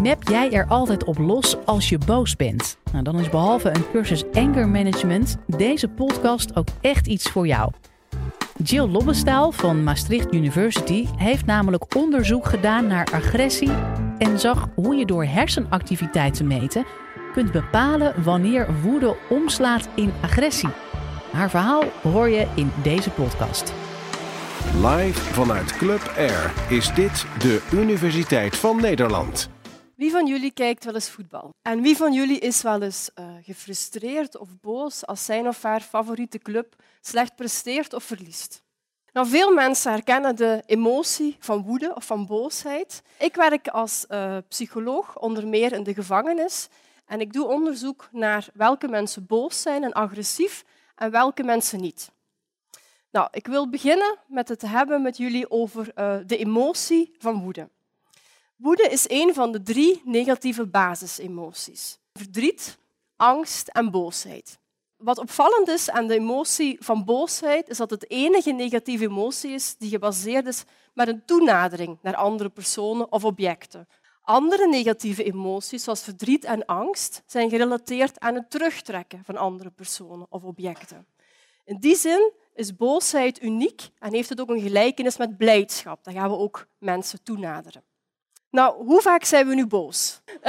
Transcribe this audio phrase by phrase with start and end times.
[0.00, 2.76] Map jij er altijd op los als je boos bent?
[2.92, 7.72] Nou, dan is behalve een cursus anger management deze podcast ook echt iets voor jou.
[8.62, 13.70] Jill Lobbestaal van Maastricht University heeft namelijk onderzoek gedaan naar agressie
[14.18, 16.84] en zag hoe je door hersenactiviteit te meten
[17.32, 20.68] kunt bepalen wanneer woede omslaat in agressie.
[21.32, 23.72] Haar verhaal hoor je in deze podcast.
[24.74, 29.50] Live vanuit Club Air is dit de Universiteit van Nederland.
[30.02, 31.54] Wie van jullie kijkt wel eens voetbal?
[31.62, 35.80] En wie van jullie is wel eens uh, gefrustreerd of boos als zijn of haar
[35.80, 38.62] favoriete club slecht presteert of verliest?
[39.12, 43.02] Nou, veel mensen herkennen de emotie van woede of van boosheid.
[43.18, 46.68] Ik werk als uh, psycholoog onder meer in de gevangenis
[47.06, 52.10] en ik doe onderzoek naar welke mensen boos zijn en agressief en welke mensen niet.
[53.10, 57.68] Nou, ik wil beginnen met het hebben met jullie over uh, de emotie van woede.
[58.56, 61.98] Woede is een van de drie negatieve basisemoties.
[62.12, 62.78] Verdriet,
[63.16, 64.60] angst en boosheid.
[64.96, 69.76] Wat opvallend is aan de emotie van boosheid, is dat het enige negatieve emotie is
[69.76, 73.88] die gebaseerd is met een toenadering naar andere personen of objecten.
[74.22, 80.26] Andere negatieve emoties, zoals verdriet en angst, zijn gerelateerd aan het terugtrekken van andere personen
[80.28, 81.06] of objecten.
[81.64, 86.04] In die zin is boosheid uniek en heeft het ook een gelijkenis met blijdschap.
[86.04, 87.82] Daar gaan we ook mensen toenaderen.
[88.52, 90.20] Nou, hoe vaak zijn we nu boos?
[90.26, 90.40] Uh,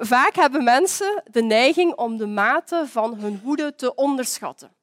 [0.00, 4.74] vaak hebben mensen de neiging om de mate van hun woede te onderschatten.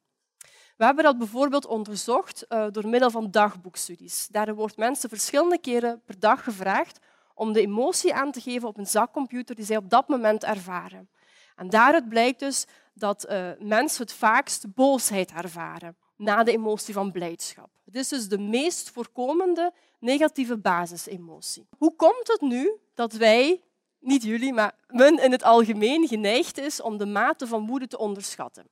[0.76, 4.26] We hebben dat bijvoorbeeld onderzocht uh, door middel van dagboekstudies.
[4.26, 6.98] Daar wordt mensen verschillende keren per dag gevraagd
[7.34, 11.10] om de emotie aan te geven op een zakcomputer die zij op dat moment ervaren.
[11.56, 17.12] En daaruit blijkt dus dat uh, mensen het vaakst boosheid ervaren na de emotie van
[17.12, 17.70] blijdschap.
[17.84, 21.68] Het is dus de meest voorkomende negatieve basisemotie.
[21.78, 23.62] Hoe komt het nu dat wij,
[23.98, 27.98] niet jullie, maar men in het algemeen geneigd is om de mate van woede te
[27.98, 28.68] onderschatten?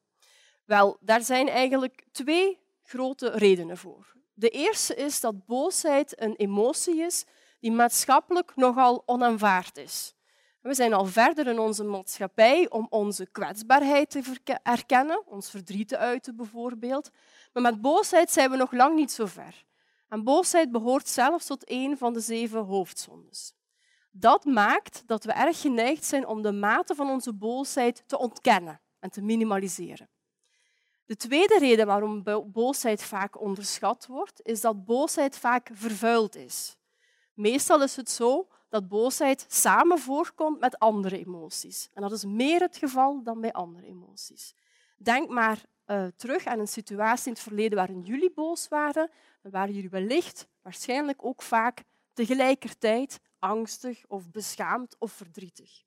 [0.64, 4.14] Wel, daar zijn eigenlijk twee grote redenen voor.
[4.34, 7.24] De eerste is dat boosheid een emotie is
[7.60, 10.14] die maatschappelijk nogal onaanvaard is.
[10.66, 15.98] We zijn al verder in onze maatschappij om onze kwetsbaarheid te erkennen, ons verdriet te
[15.98, 17.10] uiten bijvoorbeeld.
[17.52, 19.64] Maar met boosheid zijn we nog lang niet zo ver.
[20.08, 23.52] En boosheid behoort zelfs tot een van de zeven hoofdzondes.
[24.10, 28.80] Dat maakt dat we erg geneigd zijn om de mate van onze boosheid te ontkennen
[28.98, 30.08] en te minimaliseren.
[31.04, 36.76] De tweede reden waarom boosheid vaak onderschat wordt, is dat boosheid vaak vervuild is.
[37.34, 38.48] Meestal is het zo
[38.80, 41.88] dat boosheid samen voorkomt met andere emoties.
[41.94, 44.54] En dat is meer het geval dan bij andere emoties.
[44.96, 49.10] Denk maar uh, terug aan een situatie in het verleden waarin jullie boos waren,
[49.42, 51.82] dan waren jullie wellicht waarschijnlijk ook vaak
[52.12, 55.84] tegelijkertijd angstig of beschaamd of verdrietig.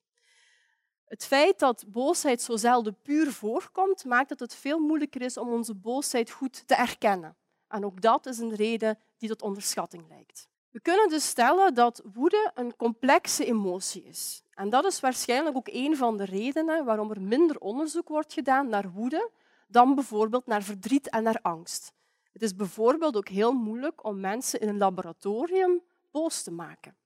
[1.05, 5.49] Het feit dat boosheid zo zelden puur voorkomt, maakt dat het veel moeilijker is om
[5.49, 7.35] onze boosheid goed te erkennen.
[7.67, 10.47] En ook dat is een reden die tot onderschatting lijkt.
[10.71, 14.43] We kunnen dus stellen dat woede een complexe emotie is.
[14.51, 18.69] En dat is waarschijnlijk ook een van de redenen waarom er minder onderzoek wordt gedaan
[18.69, 19.31] naar woede
[19.67, 21.93] dan bijvoorbeeld naar verdriet en naar angst.
[22.31, 25.81] Het is bijvoorbeeld ook heel moeilijk om mensen in een laboratorium
[26.11, 26.97] boos te maken.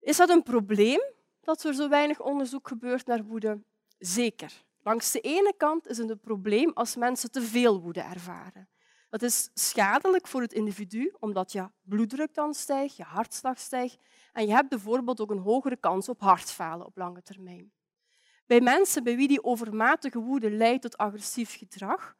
[0.00, 1.00] Is dat een probleem
[1.40, 3.62] dat er zo weinig onderzoek gebeurt naar woede?
[3.98, 4.64] Zeker.
[4.82, 8.68] Langs de ene kant is het een probleem als mensen te veel woede ervaren.
[9.08, 13.98] Dat is schadelijk voor het individu, omdat je bloeddruk dan stijgt, je hartslag stijgt
[14.32, 17.72] en je hebt bijvoorbeeld ook een hogere kans op hartfalen op lange termijn.
[18.46, 22.16] Bij mensen bij wie die overmatige woede leidt tot agressief gedrag,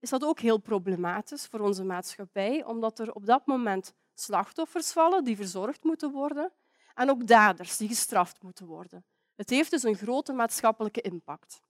[0.00, 5.24] is dat ook heel problematisch voor onze maatschappij, omdat er op dat moment slachtoffers vallen
[5.24, 6.52] die verzorgd moeten worden
[6.94, 9.04] en ook daders die gestraft moeten worden.
[9.34, 11.62] Het heeft dus een grote maatschappelijke impact.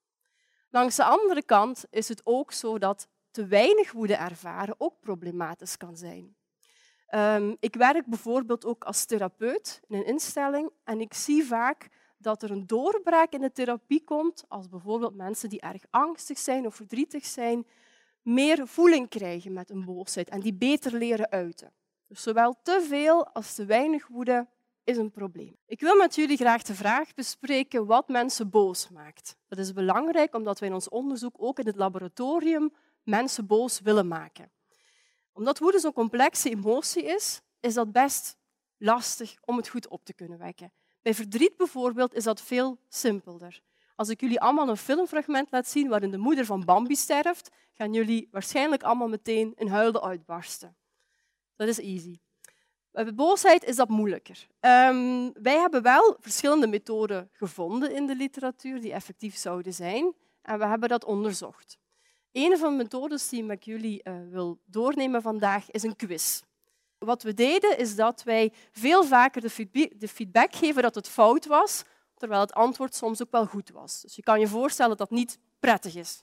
[0.70, 5.76] Langs de andere kant is het ook zo dat te weinig woede ervaren ook problematisch
[5.76, 6.36] kan zijn.
[7.14, 11.88] Um, ik werk bijvoorbeeld ook als therapeut in een instelling en ik zie vaak
[12.19, 16.66] dat er een doorbraak in de therapie komt als bijvoorbeeld mensen die erg angstig zijn
[16.66, 17.66] of verdrietig zijn,
[18.22, 21.72] meer voeling krijgen met een boosheid en die beter leren uiten.
[22.06, 24.46] Dus zowel te veel als te weinig woede
[24.84, 25.56] is een probleem.
[25.66, 29.36] Ik wil met jullie graag de vraag bespreken wat mensen boos maakt.
[29.48, 32.72] Dat is belangrijk omdat wij in ons onderzoek ook in het laboratorium
[33.08, 34.50] mensen boos willen maken.
[35.32, 38.37] Omdat woede zo'n complexe emotie is, is dat best
[38.76, 40.72] lastig om het goed op te kunnen wekken.
[41.02, 43.60] Bij verdriet bijvoorbeeld is dat veel simpelder.
[43.96, 47.93] Als ik jullie allemaal een filmfragment laat zien waarin de moeder van Bambi sterft, gaan
[47.93, 50.76] jullie waarschijnlijk allemaal meteen in huilen uitbarsten.
[51.56, 52.19] Dat is easy.
[52.90, 54.46] Bij boosheid is dat moeilijker.
[54.60, 60.14] Um, wij hebben wel verschillende methoden gevonden in de literatuur die effectief zouden zijn.
[60.43, 61.78] En we hebben dat onderzocht.
[62.38, 66.40] Een van de methodes die ik jullie uh, wil doornemen vandaag is een quiz.
[66.99, 69.40] Wat we deden is dat wij veel vaker
[69.99, 71.85] de feedback geven dat het fout was,
[72.17, 74.00] terwijl het antwoord soms ook wel goed was.
[74.00, 76.23] Dus je kan je voorstellen dat dat niet prettig is.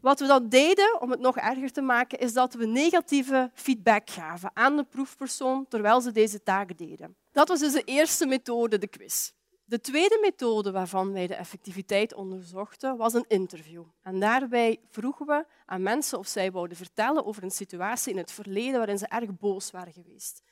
[0.00, 4.10] Wat we dan deden, om het nog erger te maken, is dat we negatieve feedback
[4.10, 7.16] gaven aan de proefpersoon terwijl ze deze taak deden.
[7.32, 9.30] Dat was dus de eerste methode, de quiz.
[9.70, 13.84] De tweede methode waarvan wij de effectiviteit onderzochten, was een interview.
[14.02, 18.32] En daarbij vroegen we aan mensen of zij wouden vertellen over een situatie in het
[18.32, 20.42] verleden waarin ze erg boos waren geweest.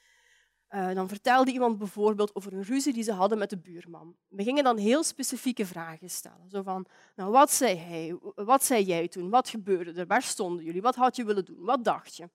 [0.71, 4.17] Uh, dan vertelde iemand bijvoorbeeld over een ruzie die ze hadden met de buurman.
[4.29, 6.51] We gingen dan heel specifieke vragen stellen.
[6.51, 6.87] Zo van,
[7.17, 8.19] nou, wat zei hij?
[8.35, 9.31] Wat zei jij toen?
[9.31, 10.07] Wat gebeurde er?
[10.07, 10.83] Waar stonden jullie?
[10.83, 11.65] Wat had je willen doen?
[11.65, 12.23] Wat dacht je?
[12.23, 12.31] Het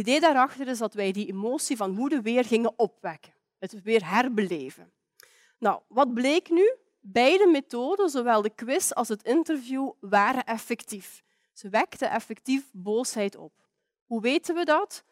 [0.00, 3.34] idee daarachter is dat wij die emotie van woede weer gingen opwekken.
[3.58, 4.92] Het weer herbeleven.
[5.64, 6.74] Nou, wat bleek nu?
[7.00, 11.22] Beide methoden, zowel de quiz als het interview, waren effectief.
[11.52, 13.52] Ze wekten effectief boosheid op.
[14.04, 15.04] Hoe weten we dat?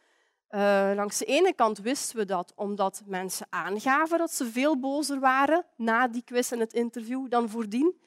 [0.50, 5.20] Uh, langs de ene kant wisten we dat omdat mensen aangaven dat ze veel bozer
[5.20, 8.00] waren na die quiz en het interview dan voordien.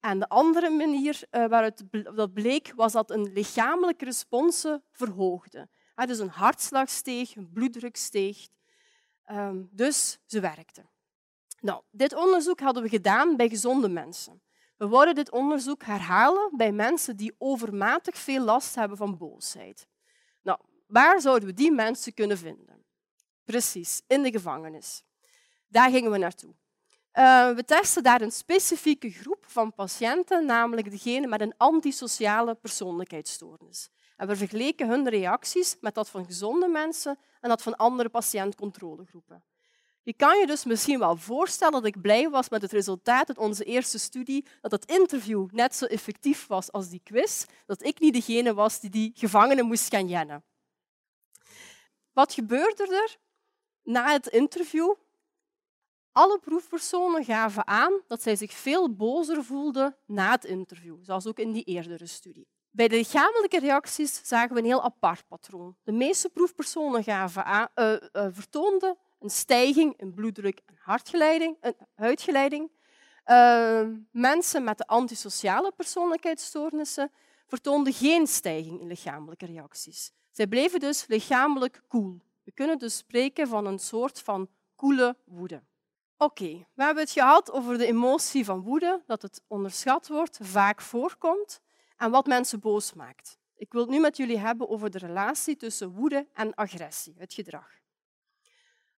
[0.00, 5.68] En de andere manier uh, waaruit dat bleek, was dat een lichamelijke response verhoogde.
[6.06, 8.48] Dus een hartslag steeg, een bloeddruk steeg.
[9.30, 10.92] Um, dus ze werkte.
[11.64, 14.42] Nou, dit onderzoek hadden we gedaan bij gezonde mensen.
[14.76, 19.86] We wilden dit onderzoek herhalen bij mensen die overmatig veel last hebben van boosheid.
[20.42, 22.84] Nou, waar zouden we die mensen kunnen vinden?
[23.44, 25.02] Precies, in de gevangenis.
[25.68, 26.54] Daar gingen we naartoe.
[27.12, 33.90] Uh, we testen daar een specifieke groep van patiënten, namelijk degene met een antisociale persoonlijkheidsstoornis.
[34.16, 39.44] En we vergeleken hun reacties met dat van gezonde mensen en dat van andere patiëntcontrolegroepen.
[40.04, 43.38] Je kan je dus misschien wel voorstellen dat ik blij was met het resultaat uit
[43.38, 48.00] onze eerste studie, dat het interview net zo effectief was als die quiz, dat ik
[48.00, 50.44] niet degene was die die gevangenen moest gaan jennen.
[52.12, 53.16] Wat gebeurde er
[53.82, 54.94] na het interview?
[56.12, 61.38] Alle proefpersonen gaven aan dat zij zich veel bozer voelden na het interview, zoals ook
[61.38, 62.46] in die eerdere studie.
[62.70, 65.76] Bij de lichamelijke reacties zagen we een heel apart patroon.
[65.82, 71.56] De meeste proefpersonen gaven aan, uh, uh, vertoonden een stijging in bloeddruk en hartgeleiding,
[71.94, 72.70] huidgeleiding.
[73.26, 77.10] Uh, mensen met de antisociale persoonlijkheidsstoornissen
[77.46, 80.12] vertoonden geen stijging in lichamelijke reacties.
[80.30, 82.20] Zij bleven dus lichamelijk koel.
[82.42, 85.62] We kunnen dus spreken van een soort van koele woede.
[86.16, 90.80] Oké, we hebben het gehad over de emotie van woede, dat het onderschat wordt, vaak
[90.80, 91.60] voorkomt
[91.96, 93.38] en wat mensen boos maakt.
[93.56, 97.34] Ik wil het nu met jullie hebben over de relatie tussen woede en agressie, het
[97.34, 97.82] gedrag.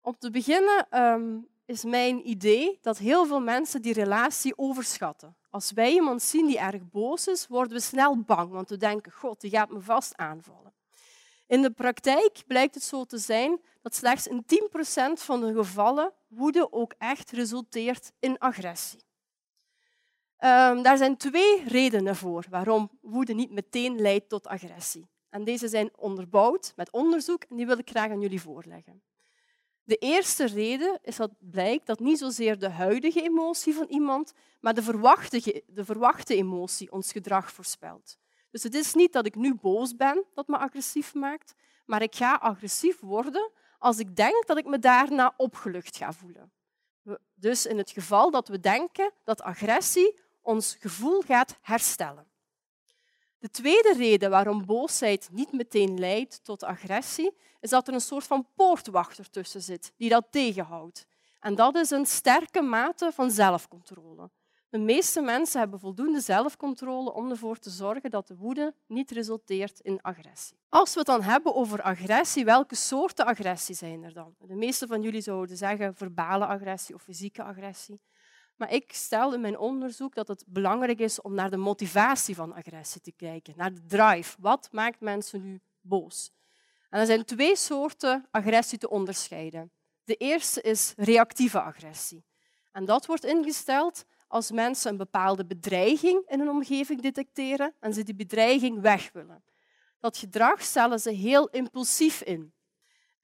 [0.05, 5.37] Om te beginnen um, is mijn idee dat heel veel mensen die relatie overschatten.
[5.51, 9.13] Als wij iemand zien die erg boos is, worden we snel bang, want we denken,
[9.13, 10.73] god, die gaat me vast aanvallen.
[11.47, 16.13] In de praktijk blijkt het zo te zijn dat slechts in 10% van de gevallen
[16.29, 19.01] woede ook echt resulteert in agressie.
[20.39, 25.09] Um, daar zijn twee redenen voor waarom woede niet meteen leidt tot agressie.
[25.29, 29.03] En deze zijn onderbouwd met onderzoek en die wil ik graag aan jullie voorleggen.
[29.85, 34.75] De eerste reden is dat blijkt dat niet zozeer de huidige emotie van iemand, maar
[34.75, 38.19] de verwachte, de verwachte emotie ons gedrag voorspelt.
[38.51, 41.55] Dus het is niet dat ik nu boos ben dat me agressief maakt,
[41.87, 46.53] maar ik ga agressief worden als ik denk dat ik me daarna opgelucht ga voelen.
[47.35, 52.27] Dus in het geval dat we denken dat agressie ons gevoel gaat herstellen.
[53.45, 58.25] De tweede reden waarom boosheid niet meteen leidt tot agressie, is dat er een soort
[58.25, 61.07] van poortwachter tussen zit die dat tegenhoudt.
[61.41, 64.31] En dat is een sterke mate van zelfcontrole.
[64.69, 69.81] De meeste mensen hebben voldoende zelfcontrole om ervoor te zorgen dat de woede niet resulteert
[69.81, 70.59] in agressie.
[70.69, 74.35] Als we het dan hebben over agressie, welke soorten agressie zijn er dan?
[74.39, 78.01] De meeste van jullie zouden zeggen verbale agressie of fysieke agressie.
[78.57, 82.55] Maar ik stel in mijn onderzoek dat het belangrijk is om naar de motivatie van
[82.55, 84.37] agressie te kijken, naar de drive.
[84.41, 86.31] Wat maakt mensen nu boos?
[86.91, 89.71] En er zijn twee soorten agressie te onderscheiden.
[90.05, 92.25] De eerste is reactieve agressie.
[92.73, 98.03] En dat wordt ingesteld als mensen een bepaalde bedreiging in hun omgeving detecteren en ze
[98.03, 99.45] die bedreiging weg willen.
[99.99, 102.53] Dat gedrag stellen ze heel impulsief in.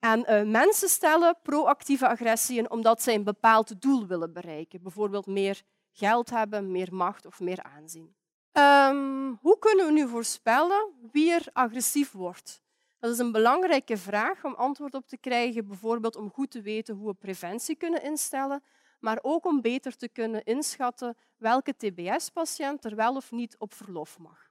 [0.01, 4.81] En uh, mensen stellen proactieve agressie in omdat zij een bepaald doel willen bereiken.
[4.81, 8.15] Bijvoorbeeld meer geld hebben, meer macht of meer aanzien.
[8.51, 12.61] Um, hoe kunnen we nu voorspellen wie er agressief wordt?
[12.99, 16.95] Dat is een belangrijke vraag om antwoord op te krijgen, bijvoorbeeld om goed te weten
[16.95, 18.63] hoe we preventie kunnen instellen,
[18.99, 24.19] maar ook om beter te kunnen inschatten welke TBS-patiënt er wel of niet op verlof
[24.19, 24.49] mag.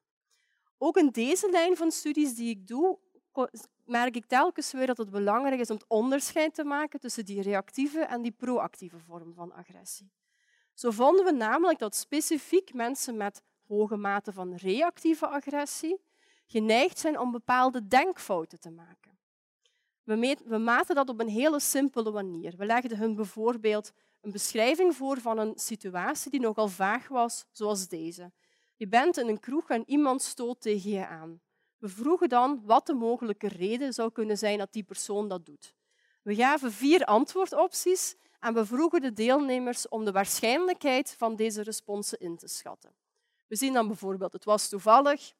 [0.78, 2.98] Ook in deze lijn van studies die ik doe,
[3.90, 7.42] merk ik telkens weer dat het belangrijk is om het onderscheid te maken tussen die
[7.42, 10.10] reactieve en die proactieve vorm van agressie.
[10.74, 16.00] Zo vonden we namelijk dat specifiek mensen met hoge mate van reactieve agressie
[16.46, 19.18] geneigd zijn om bepaalde denkfouten te maken.
[20.02, 22.56] We, we maten dat op een hele simpele manier.
[22.56, 27.88] We legden hun bijvoorbeeld een beschrijving voor van een situatie die nogal vaag was, zoals
[27.88, 28.32] deze.
[28.76, 31.40] Je bent in een kroeg en iemand stoot tegen je aan.
[31.80, 35.74] We vroegen dan wat de mogelijke reden zou kunnen zijn dat die persoon dat doet.
[36.22, 42.18] We gaven vier antwoordopties en we vroegen de deelnemers om de waarschijnlijkheid van deze responsen
[42.18, 42.94] in te schatten.
[43.46, 45.32] We zien dan bijvoorbeeld, het was toevallig,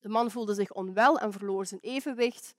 [0.00, 2.54] de man voelde zich onwel en verloor zijn evenwicht.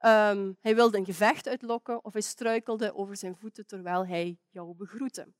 [0.00, 4.74] Um, hij wilde een gevecht uitlokken of hij struikelde over zijn voeten terwijl hij jou
[4.74, 5.32] begroette.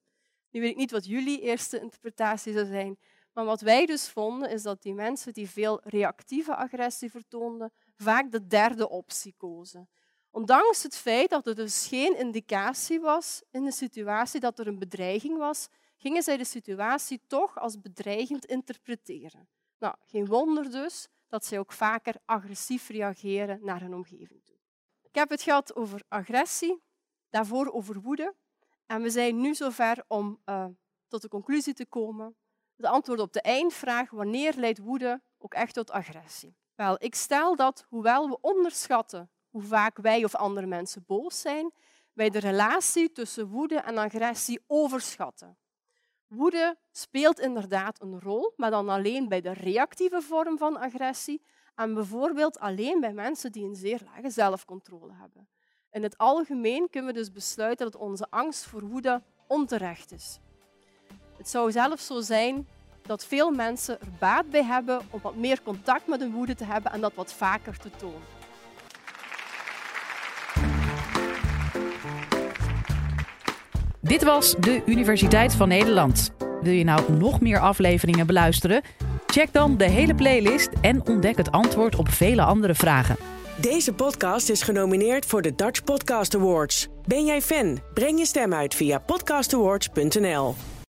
[0.50, 2.98] Nu weet ik niet wat jullie eerste interpretatie zou zijn,
[3.32, 8.30] maar wat wij dus vonden is dat die mensen die veel reactieve agressie vertoonden, vaak
[8.30, 9.88] de derde optie kozen.
[10.30, 14.78] Ondanks het feit dat er dus geen indicatie was in de situatie dat er een
[14.78, 19.48] bedreiging was, gingen zij de situatie toch als bedreigend interpreteren.
[19.78, 24.56] Nou, geen wonder dus dat zij ook vaker agressief reageren naar hun omgeving toe.
[25.02, 26.82] Ik heb het gehad over agressie,
[27.30, 28.34] daarvoor over woede.
[28.86, 30.66] En we zijn nu zover om uh,
[31.08, 32.36] tot de conclusie te komen.
[32.82, 36.56] De antwoord op de eindvraag, wanneer leidt woede ook echt tot agressie?
[36.74, 41.72] Wel, ik stel dat, hoewel we onderschatten hoe vaak wij of andere mensen boos zijn,
[42.12, 45.58] wij de relatie tussen woede en agressie overschatten.
[46.26, 51.42] Woede speelt inderdaad een rol, maar dan alleen bij de reactieve vorm van agressie
[51.74, 55.48] en bijvoorbeeld alleen bij mensen die een zeer lage zelfcontrole hebben.
[55.90, 60.40] In het algemeen kunnen we dus besluiten dat onze angst voor woede onterecht is.
[61.42, 62.66] Het zou zelfs zo zijn
[63.06, 66.64] dat veel mensen er baat bij hebben om wat meer contact met hun woede te
[66.64, 68.20] hebben en dat wat vaker te tonen.
[74.00, 76.32] Dit was de Universiteit van Nederland.
[76.60, 78.82] Wil je nou nog meer afleveringen beluisteren?
[79.26, 83.16] Check dan de hele playlist en ontdek het antwoord op vele andere vragen.
[83.60, 86.88] Deze podcast is genomineerd voor de Dutch Podcast Awards.
[87.06, 87.78] Ben jij fan?
[87.94, 90.54] Breng je stem uit via podcastawards.nl.